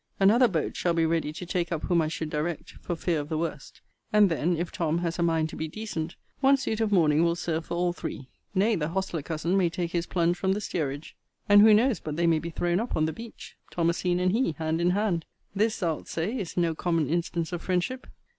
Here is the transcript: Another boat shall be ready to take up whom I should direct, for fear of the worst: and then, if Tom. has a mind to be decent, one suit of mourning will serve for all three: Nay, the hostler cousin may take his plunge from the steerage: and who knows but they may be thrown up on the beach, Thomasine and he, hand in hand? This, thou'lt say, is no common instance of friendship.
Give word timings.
Another 0.19 0.47
boat 0.47 0.75
shall 0.75 0.95
be 0.95 1.05
ready 1.05 1.31
to 1.31 1.45
take 1.45 1.71
up 1.71 1.83
whom 1.83 2.01
I 2.01 2.07
should 2.07 2.31
direct, 2.31 2.71
for 2.81 2.95
fear 2.95 3.19
of 3.19 3.29
the 3.29 3.37
worst: 3.37 3.81
and 4.11 4.31
then, 4.31 4.57
if 4.57 4.71
Tom. 4.71 4.97
has 4.97 5.19
a 5.19 5.21
mind 5.21 5.49
to 5.49 5.55
be 5.55 5.67
decent, 5.67 6.15
one 6.39 6.57
suit 6.57 6.81
of 6.81 6.91
mourning 6.91 7.23
will 7.23 7.35
serve 7.35 7.67
for 7.67 7.75
all 7.75 7.93
three: 7.93 8.27
Nay, 8.55 8.73
the 8.75 8.87
hostler 8.87 9.21
cousin 9.21 9.55
may 9.55 9.69
take 9.69 9.91
his 9.91 10.07
plunge 10.07 10.37
from 10.37 10.53
the 10.53 10.59
steerage: 10.59 11.15
and 11.47 11.61
who 11.61 11.71
knows 11.71 11.99
but 11.99 12.15
they 12.15 12.25
may 12.25 12.39
be 12.39 12.49
thrown 12.49 12.79
up 12.79 12.95
on 12.95 13.05
the 13.05 13.13
beach, 13.13 13.57
Thomasine 13.71 14.19
and 14.19 14.31
he, 14.31 14.53
hand 14.53 14.81
in 14.81 14.89
hand? 14.89 15.23
This, 15.53 15.77
thou'lt 15.79 16.07
say, 16.07 16.35
is 16.35 16.57
no 16.57 16.73
common 16.73 17.07
instance 17.07 17.53
of 17.53 17.61
friendship. 17.61 18.07